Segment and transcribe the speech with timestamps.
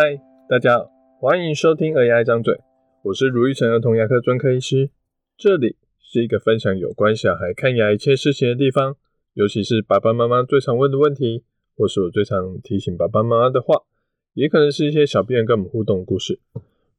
[0.00, 0.16] 嗨，
[0.48, 2.54] 大家好，欢迎收听《儿牙一张嘴》，
[3.02, 4.90] 我是卢玉成儿童牙科专科医师。
[5.36, 8.94] 这里是一个分享有关小孩看牙一切事情的地方，
[9.34, 11.42] 尤其是爸爸妈妈最常问的问题，
[11.76, 13.74] 或是我最常提醒爸爸妈妈的话，
[14.34, 16.38] 也可能是一些小病人跟我们互动的故事。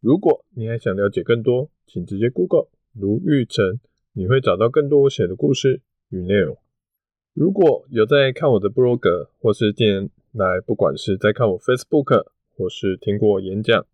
[0.01, 3.79] 如果你还想了解更多，请直接 Google 卢玉成，
[4.11, 6.57] 你会找到更多我写的故事与内容。
[7.33, 12.25] 如果有在看我的 blog，，或是近年来不管是在看我 Facebook，
[12.59, 13.87] 或是听过演讲，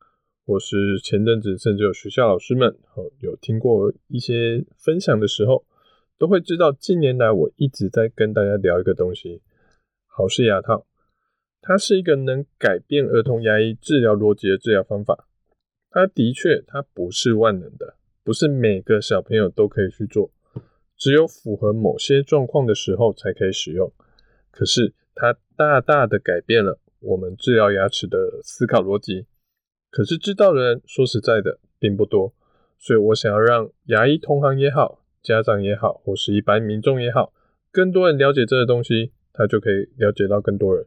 [0.44, 2.76] 或是前阵子甚至有学校老师们
[3.20, 5.64] 有听过一些分享的时候，
[6.18, 9.44] 都会知道近年来我一直在跟大家聊一个东西——
[10.09, 10.88] 豪氏牙套。
[11.62, 15.28] 它是一个能改变儿童牙医治疗逻辑的治疗方法。
[15.92, 20.32] 它的确，它不是万能的，不是每个小朋友都可以去做，
[20.98, 23.94] 只有符合某些状况的时候才可以使用。
[24.50, 26.80] 可是它大大的改变了。
[27.06, 29.28] 我们治疗牙齿的思考逻辑，
[29.92, 32.34] 可是知道的人说实在的并不多，
[32.80, 37.31] 所以我想要让牙医同行也好，家长也好，或是一般民众也好，
[37.72, 40.86] 更多人了解这个东西，他就可以了解到更多人。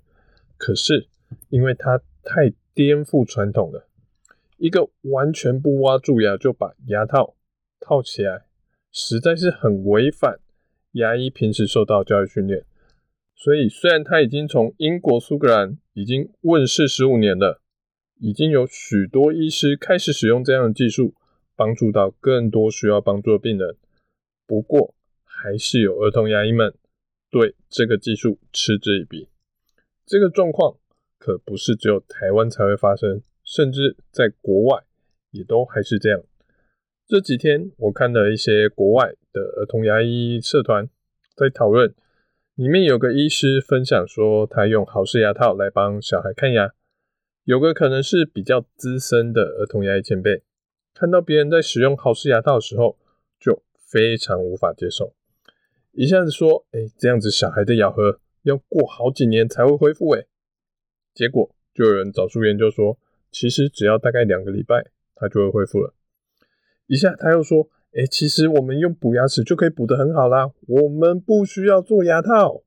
[0.56, 1.06] 可是
[1.50, 3.86] 因为它太颠覆传统了，
[4.56, 7.36] 一个完全不挖蛀牙就把牙套
[7.80, 8.46] 套起来，
[8.90, 10.40] 实在是很违反
[10.92, 12.64] 牙医平时受到教育训练。
[13.36, 17.60] 所以，虽然他已经从英国苏格兰已经问世十五年了，
[18.20, 21.12] 已经有许多医师开始使用这样的技术，
[21.56, 23.76] 帮助到更多需要帮助的病人。
[24.46, 26.72] 不过，还是有儿童牙医们
[27.28, 29.28] 对这个技术嗤之以鼻。
[30.06, 30.76] 这个状况
[31.18, 34.84] 可不是只有台湾才会发生，甚至在国外
[35.32, 36.22] 也都还是这样。
[37.08, 40.88] 这几天，我看了一些国外的儿童牙医社团
[41.34, 41.92] 在讨论。
[42.58, 46.74] 里面有个医师分享说，他用豪氏牙套来帮小孩看牙。
[47.44, 50.42] 有个可能是比较资深的儿童牙医前辈，
[50.92, 52.98] 看到别人在使用豪氏牙套的时候，
[53.38, 55.14] 就非常无法接受，
[55.92, 60.26] 一下子说：“哎，这样子小孩的咬合要过好几年才会恢复。”哎，
[61.14, 62.98] 结果就有人找出研究说，
[63.30, 65.94] 其实只要大概两个礼拜，他就会恢复了。
[66.88, 67.70] 一下他又说。
[67.94, 72.62] 哎，其实我们用补牙齿就可以补得很好啦，我们不需要做牙套。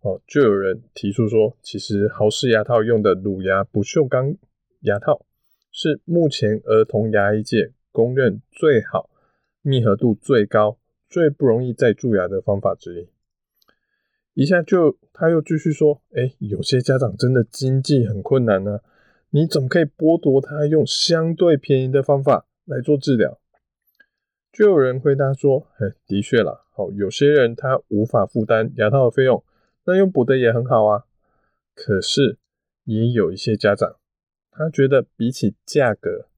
[0.00, 4.36] 哦，就有人提出说，其实豪氏牙套用的乳牙不锈钢
[4.80, 5.24] 牙套
[5.72, 9.08] 是目前儿童牙医界公认最好、
[9.62, 10.78] 密合度最高、
[11.08, 13.08] 最不容易再蛀牙的方法之一。
[14.34, 18.80] 一下就他又继续说，哎，有些家长真的经济很困难呢，
[19.30, 23.38] 你怎么可以剥夺他用相对便宜的方法来做治疗？
[24.56, 29.44] 就有人回答说：“嘿，的确啦，好，有些人他无法负担牙套的费用，
[29.84, 31.04] 那用补的也很好啊。
[31.74, 32.38] 可是
[32.84, 33.96] 也有一些家长，
[34.50, 36.28] 他觉得比起价格，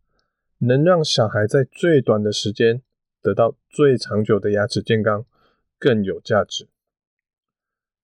[0.58, 2.82] 能让小孩在最短的时间
[3.22, 5.24] 得到最长久的牙齿健康
[5.78, 6.66] 更有价值。”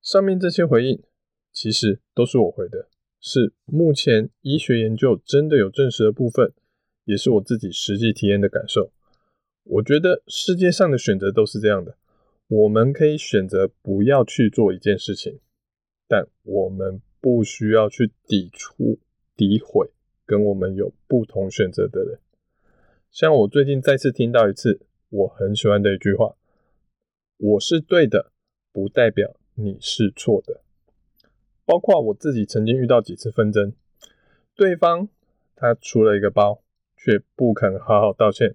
[0.01, 1.03] 上面这些回应
[1.51, 2.87] 其实都是我回的，
[3.19, 6.53] 是目前医学研究真的有证实的部分，
[7.03, 8.93] 也是我自己实际体验的感受。
[9.65, 11.97] 我觉得世界上的选择都是这样的，
[12.49, 15.41] 我们可以选择不要去做一件事情，
[16.07, 18.99] 但我们不需要去抵触、
[19.37, 19.91] 诋毁
[20.27, 22.21] 跟我们有不同选择的人。
[23.11, 26.37] 像我最近再次听到一次我很喜欢的一句话
[27.39, 28.33] ：“我是对的，
[28.71, 30.61] 不代表你是错的。”
[31.65, 33.73] 包括我自己曾经遇到几次纷争，
[34.55, 35.09] 对方
[35.57, 36.63] 他出了一个包，
[36.99, 38.55] 却不肯好好道歉。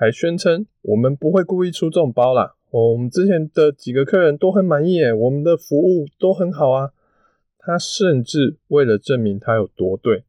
[0.00, 6.94] 还宣称我们不会故意出这种包啦，我们之前的几个客人都很满意耶，我们的服务都很好啊。
[7.58, 10.24] 他甚至为了证明他有多对，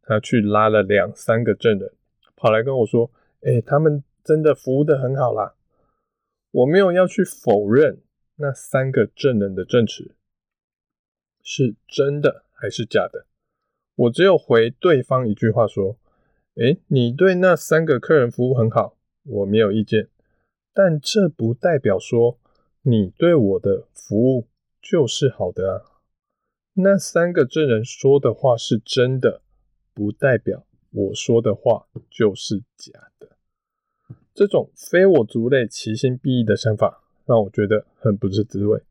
[0.00, 1.90] 他去拉了两三个证人，
[2.36, 3.10] 跑来跟我说
[3.42, 5.56] ：“诶，他们真的服务得很好啦。”
[6.52, 7.98] 我没有要去否认
[8.36, 10.14] 那三个证人的证词
[11.42, 13.26] 是真的还是假的，
[13.96, 15.98] 我只有回对方一句话说
[16.54, 18.92] ：“诶，你对那三个客人服务很好。”
[19.26, 20.08] 我没有意见，
[20.72, 22.38] 但这不代表说
[22.82, 24.46] 你对我的服务
[24.80, 25.82] 就是好的啊。
[26.74, 29.40] 那三个证人说的话是真的，
[29.94, 33.30] 不代表我说的话就是假的。
[34.34, 38.82] 这种非我族类，其心必异的想法，让我觉得很不是滋味。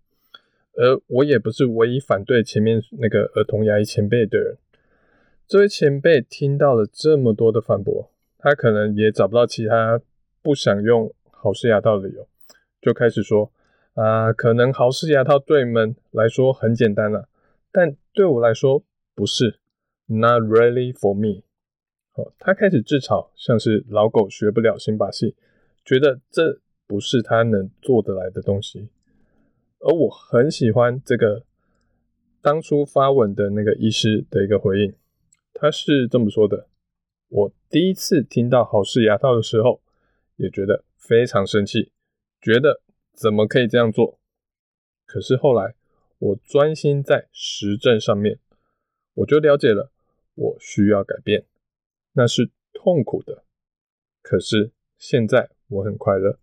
[0.74, 4.58] 而我也不是唯一反对前面那个儿童牙医前辈的人。
[5.48, 10.02] 这位前辈听到了这么多的反驳，他可能也找不到其他。
[10.46, 12.28] 不想用豪士牙套的理由，
[12.80, 13.52] 就开始说
[13.96, 17.28] 啊，可能豪士牙套对你们来说很简单了，
[17.72, 18.84] 但对我来说
[19.16, 19.58] 不是
[20.06, 21.42] ，Not really for me。
[22.14, 25.34] 哦，他开始自嘲，像是老狗学不了新把戏，
[25.84, 28.90] 觉得这不是他能做得来的东西。
[29.80, 31.44] 而我很喜欢这个
[32.44, 34.94] 当初发文的那个医师的一个回应，
[35.56, 36.68] 他是这么说的：
[37.30, 39.82] 我第一次听到好事牙套的时候，
[40.36, 41.92] 也觉得非常生气，
[42.42, 42.82] 觉得
[43.14, 44.20] 怎么可以这样做？
[45.06, 45.76] 可是后来
[46.18, 48.40] 我专心在实证上面，
[49.14, 49.92] 我就了解了，
[50.34, 51.46] 我需要改变。
[52.14, 53.44] 那是痛苦的，
[54.22, 56.40] 可是现在我很快乐。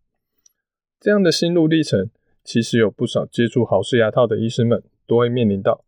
[1.00, 2.10] 这样的心路历程，
[2.44, 5.84] 其实有不少接触豪氏牙套的医师们都会面临到，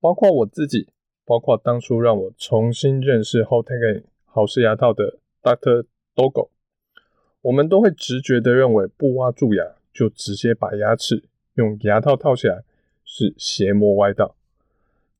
[0.00, 0.88] 包括我自己，
[1.24, 6.50] 包括当初让我重新认识 Hotech 好事牙套的 Doctor Dogo，
[7.42, 11.24] 我们都会直觉的认为不挖蛀牙就直接把牙齿
[11.54, 12.64] 用牙套套起来
[13.04, 14.34] 是邪魔歪道，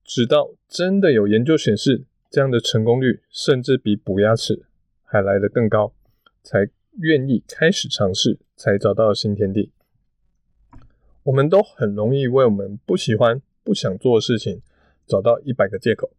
[0.02, 2.04] 直到真的有研究显示。
[2.30, 4.64] 这样的成功率甚至比补牙齿
[5.04, 5.92] 还来得更高，
[6.42, 9.70] 才愿意开始尝试，才找到新天地。
[11.24, 14.62] 我们都很容易为我们不喜欢、不想做的事情
[15.06, 16.10] 找到一百个借口。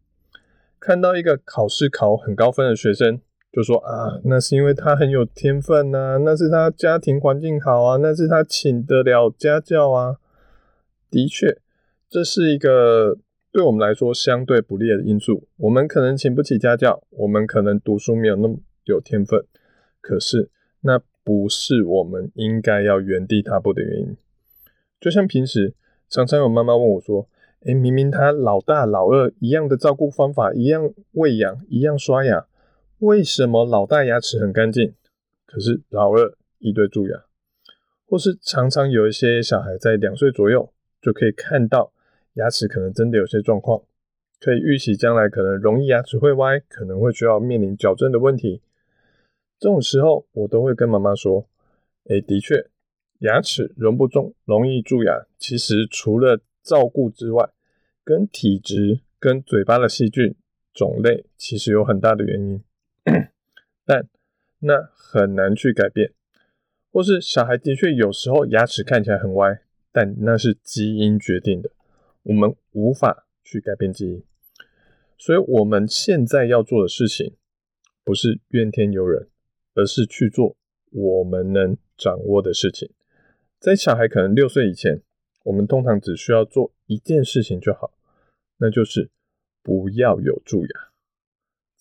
[0.80, 3.20] 看到一个考试考很高分的学生，
[3.54, 10.18] 就说啊，那是因为他很有天分呐、那是他家庭环境好啊，那是他请得了家教啊。
[11.10, 11.60] 的确，
[12.10, 13.18] 这是一个。
[13.54, 19.46] 对我们来说相对不利的因素，我们可能请不起家教，我们可能读书没有那么有天分，
[20.02, 20.50] 可是
[20.82, 24.18] 那不是我们应该要原地踏步的原因。
[25.00, 25.76] 就像平时
[26.10, 27.28] 常常有妈妈问我说
[27.66, 32.48] ：“诶，明明他老大老二一样的照顾方法，一样喂养，一样刷牙，
[33.04, 34.94] 为什么老大牙齿很干净，
[35.46, 37.26] 可是老二一堆蛀牙？”
[38.08, 40.72] 或是常常有一些小孩在两岁左右
[41.02, 41.92] 就可以看到。
[42.36, 43.84] 牙齿可能真的有些状况，
[44.40, 48.62] 可以预期将来可能容易牙齿会歪，可能会需要面临矫正的问题。
[49.60, 51.46] 这种时候，我都会跟妈妈说
[52.10, 52.70] ：“诶，的确，
[53.20, 57.50] 牙齿容不中，容易蛀牙，其实除了照顾之外，
[58.04, 60.34] 跟体质、跟嘴巴的细菌
[60.74, 62.64] 种类，其实有很大的原因。
[63.86, 64.08] 但
[64.60, 66.14] 那很难去改变，
[66.92, 69.62] 或是小孩的确有时候牙齿看起来很歪，
[69.92, 71.72] 但那是基因决定的。”
[72.24, 74.24] 我们无法去改变基因，
[75.18, 77.36] 所以我们现在要做的事情，
[78.06, 79.28] 不是怨天尤人，
[79.74, 80.56] 而是去做
[80.92, 82.90] 我们能掌握的事情。
[83.60, 85.02] 在小孩可能六岁以前，
[85.44, 87.94] 我们通常只需要做一件事情就好，
[88.60, 89.12] 那就是
[89.62, 90.93] 不要有蛀牙。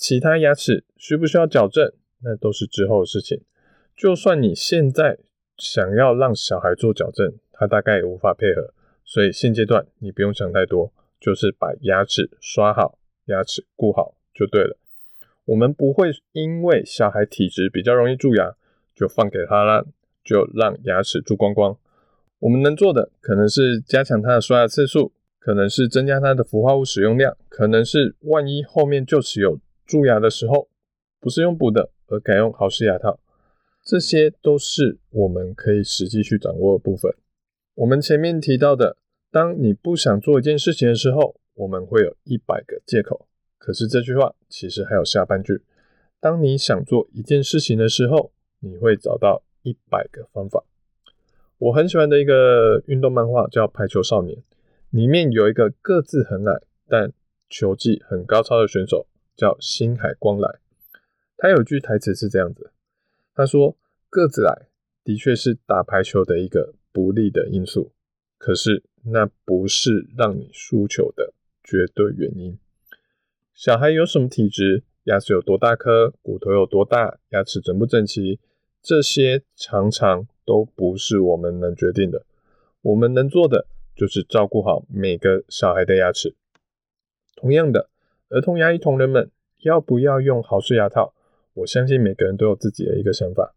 [0.02, 1.92] 其他牙齿需不需要矫正，
[2.24, 3.40] 那都是之后的事情。
[3.96, 5.16] 就算你现在
[5.56, 8.74] 想要让小孩做矫正，他大概也无法配合。
[9.04, 14.76] 所以现阶段你不用想太多，就是把牙齿刷好，牙齿顾好就对了。
[15.44, 18.56] 我们不会因为小孩体质比较容易蛀牙，
[18.96, 19.86] 就放给他了，
[20.24, 21.78] 就让牙齿蛀光光。
[22.40, 30.68] 我们能做的可能是加强他的刷牙次数，可能是增加他的氟化物使用量，可能是万一后面就此有蛀牙的时候，
[31.20, 33.18] 不是用补的，而改用好事牙套。
[33.84, 37.12] 这些都是我们可以实际去掌握的部分。
[37.74, 38.96] 我们前面提到的。
[39.34, 43.26] 当你不想做一件事情的时候，我们会有一百个借口。
[43.56, 45.62] 可是这句话其实还有下半句：
[46.20, 48.30] 当你想做一件事情的时候，
[48.60, 50.62] 你会找到一百个方法。
[51.56, 54.36] 我很喜欢的一个运动漫画叫《排球少年》，
[54.90, 57.10] 里面有一个个子很矮但
[57.48, 60.58] 球技很高超的选手，叫星海光来。
[61.36, 62.70] 他有句台词是这样子：
[63.34, 63.76] 他说，
[64.08, 64.68] 个子矮
[65.02, 67.92] 的确是打排球的一个不利的因素，
[68.38, 68.84] 可是。
[69.04, 71.32] 那不是让你输球的
[71.64, 72.56] 绝对原因。
[73.52, 78.38] 小孩有什么体质，牙齿有多大颗，骨头有多大，牙齿整不整齐，
[78.80, 82.24] 这些常常都不是我们能决定的。
[82.82, 86.36] 我们能做的就是照顾好每个小孩的牙齿。
[87.34, 87.90] 同样的，
[88.32, 91.12] 儿童牙医同仁们要不要用好事牙套？
[91.52, 93.54] 我相信每个人都有自己的一个想法，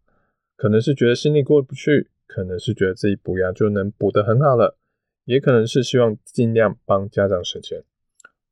[0.54, 4.76] 可能是觉得心里过不去，可能是觉得自己补牙就能补得很好了。
[5.24, 7.84] 也可能是希望尽量帮家长省钱。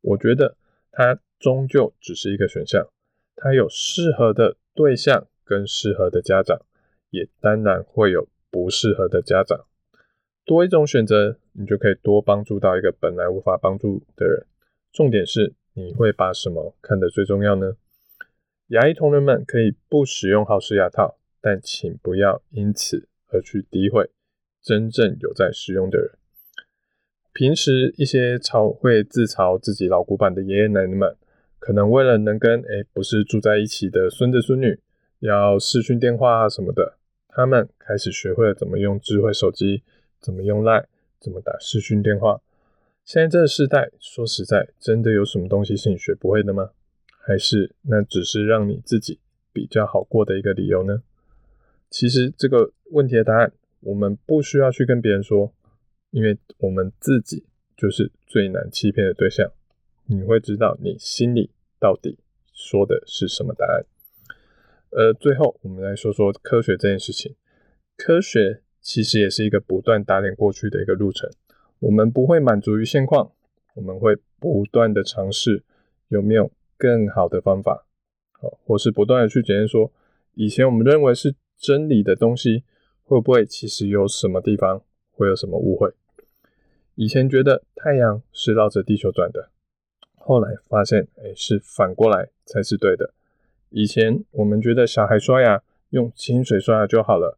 [0.00, 0.56] 我觉得
[0.90, 2.88] 它终究只是一个选项，
[3.36, 6.58] 它有适合的对象跟适合的家长，
[7.10, 9.66] 也当然会有不适合的家长。
[10.46, 14.46] 多一种选择，你就可以多帮助到一个本来无法帮助的人。
[14.90, 17.76] 重点是你会把什么看得最重要呢？
[18.68, 24.10] 牙医同仁们可以不使用好事牙套，但请不要因此而去诋毁
[24.62, 26.12] 真正有在使用的人。
[27.32, 31.16] 平时一些嘲会自嘲自己老古板的爷爷奶奶们，
[31.58, 34.78] 可能为了能跟诶不是住在一起的孙子孙女
[35.18, 36.96] 要视讯电话啊什么的，
[37.28, 39.82] 他们开始学会了怎么用智慧手机，
[40.20, 40.86] 怎么用 LINE，
[41.18, 42.40] 怎么打视讯电话。
[43.04, 46.70] 现在这个时代，说实在，真的有什么东西是你学不会的吗？
[47.26, 49.20] 还是那只是让你自己
[49.52, 51.02] 比较好过的一个理由呢？
[51.90, 55.52] 其实这个问题的答案，我们不需要去跟别人说，
[56.12, 57.44] 因为我们自己
[57.76, 59.52] 就是最难欺骗的对象。
[60.06, 62.18] 你会知道你心里到底
[62.52, 63.84] 说的是什么答案。
[64.90, 67.36] 呃，最后我们来说说科学这件事情。
[67.96, 71.30] 科学其实也是一个不断打脸过去的一个路程。
[71.84, 73.30] 我们不会满足于现况，
[73.74, 75.62] 我们会不断的尝试
[76.08, 77.84] 有没有更好的方法，
[78.32, 79.92] 好，或是不断的去检验说，
[80.32, 82.64] 以前我们认为是真理的东西，
[83.02, 84.80] 会不会其实有什么地方
[85.12, 85.92] 会有什么误会？
[86.94, 89.50] 以前觉得太阳是绕着地球转的。
[90.14, 93.12] 后来发现，哎，是反过来才是对的。
[93.68, 97.36] 以前我们觉得小孩刷牙用清水刷牙就好了，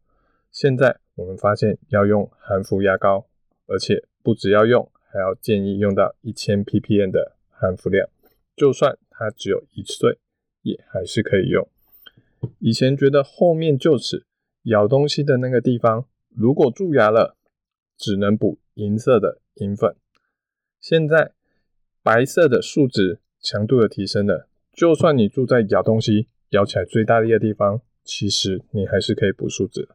[0.52, 3.26] 现在我们发现要用含氟牙膏，
[3.66, 8.08] 而且不只要用，还要建议用到一千 ppm 的含氟量，
[8.56, 10.18] 就算它只有一岁，
[10.62, 11.68] 也还是可以用。
[12.58, 14.24] 以前觉得后面臼齿
[14.64, 17.36] 咬东西的那个地方，如果蛀牙了，
[17.96, 19.94] 只能补银色的银粉，
[20.80, 21.30] 现在。
[22.02, 29.88] 白色的树脂强度的提升了，就算你住在咬东西咬起来最大力的地方，其实你还是可以补树脂。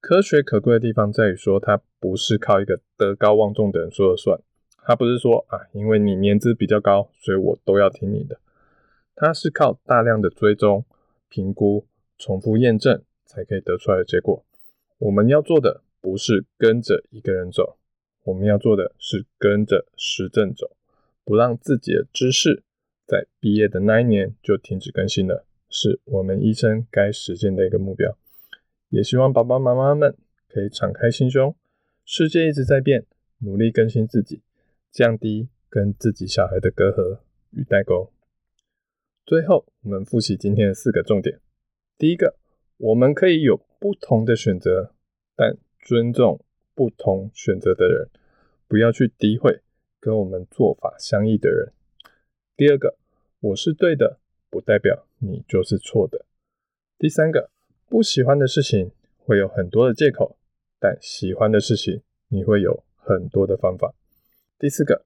[0.00, 4.40] 科学可贵的地方在于说，它不是靠一个德高望重的人说了算，
[4.82, 8.40] 它不是说啊，因为你年资比较高，所以我都要听你的。
[9.14, 10.84] 它是靠大量的追踪、
[11.28, 14.42] 评估、重复验证才可以得出来的结果。
[14.98, 17.76] 我们要做的不是跟着一个人走，
[18.24, 20.70] 我们要做的是跟着实证走。
[21.22, 22.62] 不让自己的知识
[23.06, 28.16] 在毕业的那一年就停止更新了，是我们医生该实现的一个目标。
[28.90, 30.16] 也希望爸爸妈妈们
[30.46, 31.56] 可以敞开心胸，
[32.04, 33.06] 世界一直在变，
[33.38, 34.42] 努力更新自己，
[34.92, 37.20] 降低跟自己小孩的隔阂
[37.52, 38.12] 与代沟。
[39.24, 41.40] 最后，我们复习今天的四个重点：
[41.96, 42.36] 第一个，
[42.76, 44.94] 我们可以有不同的选择，
[45.34, 46.44] 但尊重
[46.74, 48.10] 不同选择的人，
[48.68, 49.62] 不要去诋毁。
[50.02, 51.74] 跟我们做法相异的人。
[52.56, 52.96] 第二个，
[53.40, 54.18] 我是对的，
[54.48, 56.24] 不代表你就是错的。
[56.96, 57.50] 第三个，
[57.90, 60.36] 不喜欢的事情会有很多的借口，
[60.78, 63.92] 但喜欢的事情你会有很多的方法。
[64.60, 65.04] 第四个，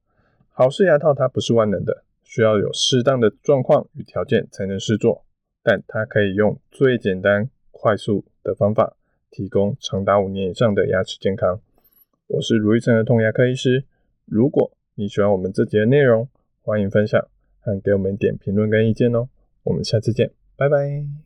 [0.51, 5.25] 好事牙套它不是万能的，需要有适当的状况与条件才能试做，
[5.63, 8.99] 但它可以用最简单、快速的方法，
[9.31, 11.59] 提供长达五年以上的牙齿健康。
[12.27, 13.85] 我是如意成儿童牙科医师，
[14.27, 16.29] 如果你喜欢我们这集的内容，
[16.61, 17.27] 欢迎分享
[17.61, 19.31] 和给我们点评论跟意见哦。
[19.63, 21.24] 我们下次见，拜拜。